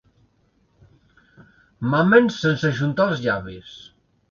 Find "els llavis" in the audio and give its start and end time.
3.13-3.79